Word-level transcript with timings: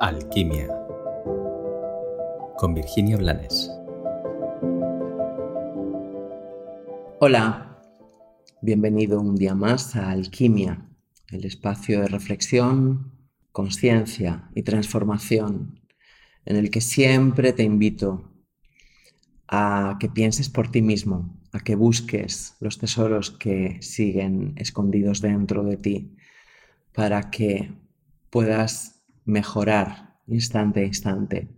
Alquimia 0.00 0.68
con 2.56 2.72
Virginia 2.72 3.16
Blanes. 3.16 3.68
Hola, 7.18 7.80
bienvenido 8.62 9.20
un 9.20 9.34
día 9.34 9.56
más 9.56 9.96
a 9.96 10.10
Alquimia, 10.10 10.86
el 11.32 11.44
espacio 11.44 12.00
de 12.00 12.06
reflexión, 12.06 13.10
conciencia 13.50 14.48
y 14.54 14.62
transformación 14.62 15.80
en 16.44 16.54
el 16.54 16.70
que 16.70 16.80
siempre 16.80 17.52
te 17.52 17.64
invito 17.64 18.30
a 19.48 19.96
que 19.98 20.08
pienses 20.08 20.48
por 20.48 20.70
ti 20.70 20.80
mismo, 20.80 21.36
a 21.52 21.58
que 21.58 21.74
busques 21.74 22.54
los 22.60 22.78
tesoros 22.78 23.32
que 23.32 23.78
siguen 23.82 24.52
escondidos 24.58 25.20
dentro 25.20 25.64
de 25.64 25.76
ti, 25.76 26.16
para 26.92 27.30
que 27.30 27.72
puedas 28.30 28.97
mejorar 29.28 30.16
instante 30.26 30.80
a 30.80 30.84
instante 30.84 31.48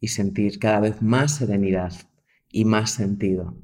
y 0.00 0.08
sentir 0.08 0.58
cada 0.58 0.80
vez 0.80 1.02
más 1.02 1.36
serenidad 1.36 1.92
y 2.52 2.64
más 2.64 2.90
sentido. 2.90 3.56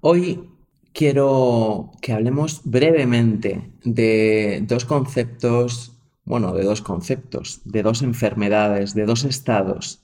Hoy 0.00 0.50
quiero 0.92 1.92
que 2.02 2.12
hablemos 2.12 2.62
brevemente 2.64 3.72
de 3.84 4.62
dos 4.66 4.84
conceptos, 4.84 5.98
bueno, 6.24 6.52
de 6.52 6.64
dos 6.64 6.82
conceptos, 6.82 7.62
de 7.64 7.82
dos 7.82 8.02
enfermedades, 8.02 8.94
de 8.94 9.06
dos 9.06 9.24
estados 9.24 10.02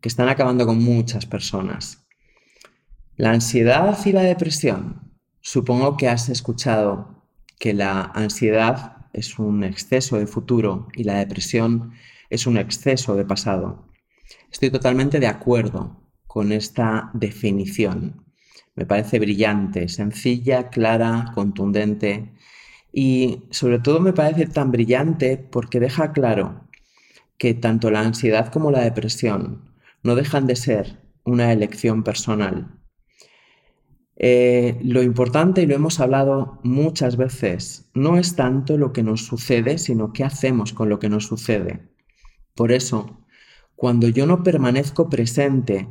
que 0.00 0.08
están 0.08 0.28
acabando 0.28 0.66
con 0.66 0.82
muchas 0.82 1.26
personas. 1.26 2.06
La 3.16 3.30
ansiedad 3.30 3.98
y 4.04 4.12
la 4.12 4.22
depresión. 4.22 5.12
Supongo 5.40 5.96
que 5.96 6.08
has 6.08 6.28
escuchado 6.28 7.22
que 7.58 7.72
la 7.72 8.02
ansiedad 8.02 8.95
es 9.16 9.38
un 9.38 9.64
exceso 9.64 10.18
de 10.18 10.26
futuro 10.26 10.88
y 10.94 11.04
la 11.04 11.18
depresión 11.18 11.92
es 12.30 12.46
un 12.46 12.58
exceso 12.58 13.16
de 13.16 13.24
pasado. 13.24 13.88
Estoy 14.52 14.70
totalmente 14.70 15.18
de 15.18 15.26
acuerdo 15.26 16.00
con 16.26 16.52
esta 16.52 17.10
definición. 17.14 18.24
Me 18.74 18.84
parece 18.84 19.18
brillante, 19.18 19.88
sencilla, 19.88 20.68
clara, 20.68 21.32
contundente 21.34 22.34
y 22.92 23.44
sobre 23.50 23.78
todo 23.78 24.00
me 24.00 24.12
parece 24.12 24.46
tan 24.46 24.70
brillante 24.70 25.38
porque 25.38 25.80
deja 25.80 26.12
claro 26.12 26.68
que 27.38 27.54
tanto 27.54 27.90
la 27.90 28.00
ansiedad 28.00 28.52
como 28.52 28.70
la 28.70 28.80
depresión 28.80 29.72
no 30.02 30.14
dejan 30.14 30.46
de 30.46 30.56
ser 30.56 31.00
una 31.24 31.52
elección 31.52 32.04
personal 32.04 32.76
eh, 34.16 34.78
lo 34.82 35.02
importante, 35.02 35.62
y 35.62 35.66
lo 35.66 35.74
hemos 35.74 36.00
hablado 36.00 36.58
muchas 36.62 37.16
veces, 37.16 37.90
no 37.94 38.16
es 38.18 38.34
tanto 38.34 38.78
lo 38.78 38.92
que 38.92 39.02
nos 39.02 39.26
sucede, 39.26 39.78
sino 39.78 40.12
qué 40.12 40.24
hacemos 40.24 40.72
con 40.72 40.88
lo 40.88 40.98
que 40.98 41.10
nos 41.10 41.26
sucede. 41.26 41.88
Por 42.54 42.72
eso, 42.72 43.20
cuando 43.74 44.08
yo 44.08 44.26
no 44.26 44.42
permanezco 44.42 45.10
presente, 45.10 45.88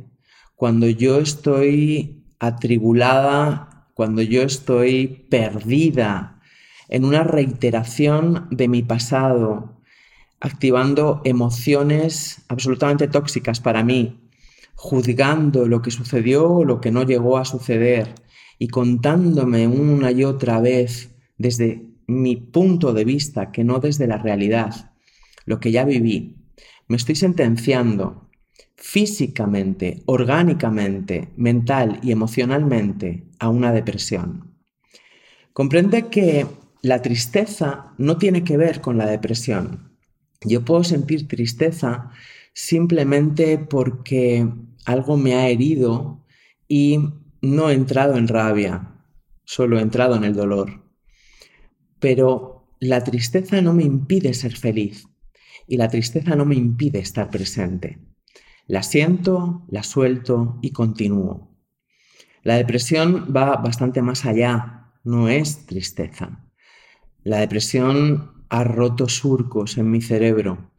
cuando 0.56 0.88
yo 0.88 1.18
estoy 1.18 2.24
atribulada, 2.40 3.88
cuando 3.94 4.22
yo 4.22 4.42
estoy 4.42 5.26
perdida 5.30 6.40
en 6.88 7.04
una 7.04 7.22
reiteración 7.22 8.48
de 8.50 8.68
mi 8.68 8.82
pasado, 8.82 9.80
activando 10.40 11.22
emociones 11.24 12.42
absolutamente 12.48 13.08
tóxicas 13.08 13.60
para 13.60 13.84
mí, 13.84 14.25
juzgando 14.76 15.66
lo 15.66 15.82
que 15.82 15.90
sucedió 15.90 16.48
o 16.48 16.64
lo 16.64 16.80
que 16.80 16.92
no 16.92 17.02
llegó 17.02 17.38
a 17.38 17.44
suceder 17.44 18.14
y 18.58 18.68
contándome 18.68 19.66
una 19.66 20.12
y 20.12 20.22
otra 20.22 20.60
vez 20.60 21.16
desde 21.36 21.82
mi 22.06 22.36
punto 22.36 22.92
de 22.92 23.04
vista, 23.04 23.50
que 23.50 23.64
no 23.64 23.80
desde 23.80 24.06
la 24.06 24.18
realidad, 24.18 24.92
lo 25.44 25.58
que 25.58 25.72
ya 25.72 25.84
viví, 25.84 26.36
me 26.88 26.96
estoy 26.96 27.16
sentenciando 27.16 28.30
físicamente, 28.76 30.02
orgánicamente, 30.06 31.32
mental 31.36 31.98
y 32.02 32.12
emocionalmente 32.12 33.24
a 33.38 33.48
una 33.48 33.72
depresión. 33.72 34.54
Comprende 35.52 36.08
que 36.08 36.46
la 36.82 37.02
tristeza 37.02 37.94
no 37.98 38.18
tiene 38.18 38.44
que 38.44 38.56
ver 38.56 38.80
con 38.80 38.98
la 38.98 39.06
depresión. 39.06 39.96
Yo 40.42 40.64
puedo 40.64 40.84
sentir 40.84 41.26
tristeza 41.26 42.10
simplemente 42.52 43.58
porque 43.58 44.46
algo 44.86 45.16
me 45.16 45.34
ha 45.34 45.48
herido 45.48 46.24
y 46.68 46.98
no 47.42 47.68
he 47.68 47.74
entrado 47.74 48.16
en 48.16 48.28
rabia, 48.28 48.94
solo 49.44 49.78
he 49.78 49.82
entrado 49.82 50.16
en 50.16 50.24
el 50.24 50.34
dolor. 50.34 50.84
Pero 51.98 52.68
la 52.80 53.02
tristeza 53.04 53.60
no 53.60 53.74
me 53.74 53.82
impide 53.82 54.32
ser 54.32 54.56
feliz 54.56 55.08
y 55.66 55.76
la 55.76 55.88
tristeza 55.88 56.36
no 56.36 56.44
me 56.44 56.54
impide 56.54 57.00
estar 57.00 57.30
presente. 57.30 57.98
La 58.68 58.82
siento, 58.82 59.66
la 59.68 59.82
suelto 59.82 60.58
y 60.62 60.70
continúo. 60.70 61.50
La 62.42 62.54
depresión 62.54 63.32
va 63.36 63.56
bastante 63.56 64.02
más 64.02 64.24
allá, 64.24 64.92
no 65.02 65.28
es 65.28 65.66
tristeza. 65.66 66.48
La 67.24 67.38
depresión 67.38 68.44
ha 68.48 68.62
roto 68.62 69.08
surcos 69.08 69.78
en 69.78 69.90
mi 69.90 70.00
cerebro 70.00 70.70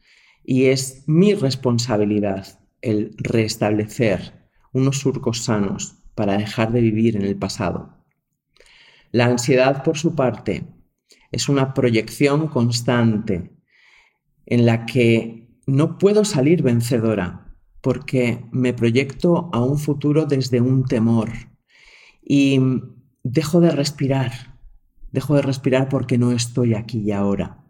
y 0.45 0.65
es 0.65 1.03
mi 1.07 1.33
responsabilidad 1.33 2.59
el 2.81 3.15
restablecer 3.17 4.49
unos 4.73 4.99
surcos 4.99 5.43
sanos 5.43 5.97
para 6.15 6.37
dejar 6.37 6.71
de 6.71 6.81
vivir 6.81 7.15
en 7.15 7.23
el 7.23 7.35
pasado. 7.35 7.97
La 9.11 9.25
ansiedad, 9.25 9.83
por 9.83 9.97
su 9.97 10.15
parte, 10.15 10.65
es 11.31 11.49
una 11.49 11.73
proyección 11.73 12.47
constante 12.47 13.51
en 14.45 14.65
la 14.65 14.85
que 14.85 15.49
no 15.65 15.97
puedo 15.97 16.25
salir 16.25 16.61
vencedora 16.61 17.55
porque 17.81 18.45
me 18.51 18.73
proyecto 18.73 19.49
a 19.53 19.63
un 19.63 19.77
futuro 19.77 20.25
desde 20.25 20.61
un 20.61 20.85
temor 20.85 21.31
y 22.23 22.59
dejo 23.23 23.61
de 23.61 23.71
respirar, 23.71 24.59
dejo 25.11 25.35
de 25.35 25.41
respirar 25.41 25.89
porque 25.89 26.17
no 26.17 26.31
estoy 26.31 26.73
aquí 26.73 26.99
y 26.99 27.11
ahora. 27.11 27.63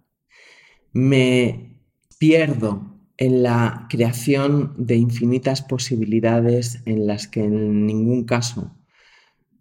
Me 0.93 1.83
pierdo 2.17 2.96
en 3.17 3.43
la 3.43 3.87
creación 3.89 4.73
de 4.77 4.95
infinitas 4.95 5.61
posibilidades 5.61 6.81
en 6.85 7.07
las 7.07 7.27
que 7.27 7.43
en 7.43 7.85
ningún 7.85 8.25
caso 8.25 8.75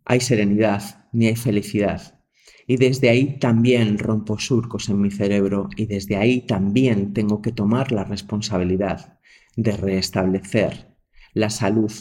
hay 0.05 0.21
serenidad 0.21 1.09
ni 1.13 1.27
hay 1.27 1.37
felicidad. 1.37 2.21
Y 2.67 2.77
desde 2.77 3.09
ahí 3.09 3.39
también 3.39 3.99
rompo 3.99 4.39
surcos 4.39 4.89
en 4.89 5.01
mi 5.01 5.11
cerebro 5.11 5.69
y 5.77 5.87
desde 5.87 6.17
ahí 6.17 6.43
también 6.43 7.13
tengo 7.13 7.41
que 7.41 7.53
tomar 7.53 7.93
la 7.93 8.05
responsabilidad 8.05 9.19
de 9.57 9.73
restablecer 9.73 10.95
la 11.33 11.51
salud 11.51 11.93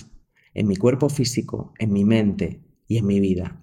en 0.54 0.68
mi 0.68 0.76
cuerpo 0.76 1.10
físico, 1.10 1.74
en 1.80 1.94
mi 1.94 2.04
mente 2.04 2.62
y 2.88 2.98
en 2.98 3.06
mi 3.06 3.20
vida. 3.20 3.62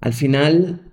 Al 0.00 0.12
final, 0.12 0.92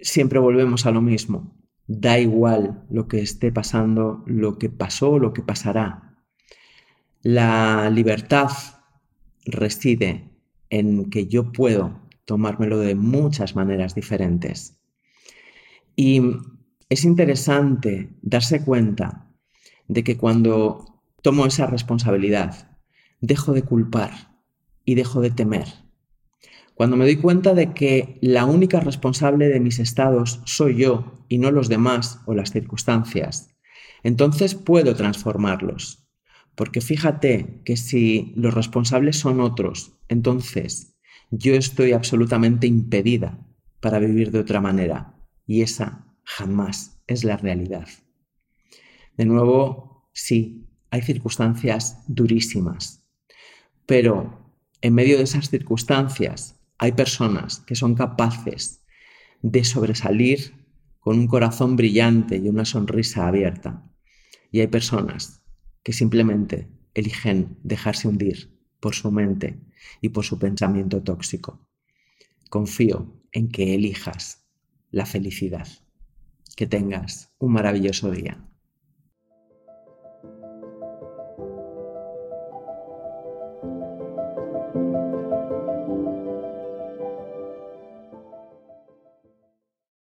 siempre 0.00 0.38
volvemos 0.38 0.86
a 0.86 0.90
lo 0.90 1.00
mismo. 1.00 1.56
Da 1.86 2.18
igual 2.18 2.84
lo 2.90 3.06
que 3.06 3.20
esté 3.20 3.52
pasando, 3.52 4.24
lo 4.26 4.58
que 4.58 4.70
pasó, 4.70 5.18
lo 5.18 5.32
que 5.32 5.42
pasará. 5.42 6.16
La 7.22 7.88
libertad 7.90 8.50
reside 9.44 10.30
en 10.70 11.10
que 11.10 11.28
yo 11.28 11.52
puedo 11.52 12.00
tomármelo 12.24 12.78
de 12.78 12.94
muchas 12.94 13.54
maneras 13.54 13.94
diferentes. 13.94 14.78
Y 15.94 16.20
es 16.88 17.04
interesante 17.04 18.10
darse 18.22 18.64
cuenta 18.64 19.30
de 19.88 20.02
que 20.02 20.16
cuando 20.16 21.02
tomo 21.22 21.46
esa 21.46 21.66
responsabilidad, 21.66 22.76
dejo 23.20 23.52
de 23.52 23.62
culpar 23.62 24.12
y 24.84 24.94
dejo 24.94 25.20
de 25.20 25.30
temer 25.30 25.66
cuando 26.76 26.98
me 26.98 27.06
doy 27.06 27.16
cuenta 27.16 27.54
de 27.54 27.72
que 27.72 28.18
la 28.20 28.44
única 28.44 28.80
responsable 28.80 29.48
de 29.48 29.60
mis 29.60 29.78
estados 29.78 30.42
soy 30.44 30.76
yo 30.76 31.24
y 31.26 31.38
no 31.38 31.50
los 31.50 31.70
demás 31.70 32.20
o 32.26 32.34
las 32.34 32.50
circunstancias, 32.52 33.56
entonces 34.02 34.54
puedo 34.54 34.94
transformarlos. 34.94 36.06
Porque 36.54 36.82
fíjate 36.82 37.62
que 37.64 37.78
si 37.78 38.34
los 38.36 38.52
responsables 38.52 39.18
son 39.18 39.40
otros, 39.40 39.94
entonces 40.08 40.98
yo 41.30 41.54
estoy 41.54 41.92
absolutamente 41.92 42.66
impedida 42.66 43.38
para 43.80 43.98
vivir 43.98 44.30
de 44.30 44.40
otra 44.40 44.60
manera. 44.60 45.14
Y 45.46 45.62
esa 45.62 46.14
jamás 46.24 47.00
es 47.06 47.24
la 47.24 47.38
realidad. 47.38 47.88
De 49.16 49.24
nuevo, 49.24 50.10
sí, 50.12 50.68
hay 50.90 51.00
circunstancias 51.00 52.04
durísimas, 52.06 53.02
pero 53.86 54.52
en 54.82 54.92
medio 54.92 55.16
de 55.16 55.24
esas 55.24 55.48
circunstancias 55.48 56.55
hay 56.78 56.92
personas 56.92 57.60
que 57.60 57.74
son 57.74 57.94
capaces 57.94 58.82
de 59.42 59.64
sobresalir 59.64 60.54
con 61.00 61.18
un 61.18 61.26
corazón 61.26 61.76
brillante 61.76 62.36
y 62.36 62.48
una 62.48 62.64
sonrisa 62.64 63.28
abierta. 63.28 63.88
Y 64.50 64.60
hay 64.60 64.66
personas 64.66 65.42
que 65.82 65.92
simplemente 65.92 66.68
eligen 66.94 67.58
dejarse 67.62 68.08
hundir 68.08 68.58
por 68.80 68.94
su 68.94 69.10
mente 69.10 69.60
y 70.00 70.08
por 70.08 70.24
su 70.24 70.38
pensamiento 70.38 71.02
tóxico. 71.02 71.66
Confío 72.50 73.22
en 73.32 73.48
que 73.48 73.74
elijas 73.74 74.46
la 74.90 75.06
felicidad. 75.06 75.68
Que 76.56 76.66
tengas 76.66 77.34
un 77.38 77.52
maravilloso 77.52 78.10
día. 78.10 78.42